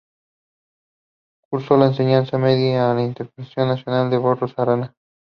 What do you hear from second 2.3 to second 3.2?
media en el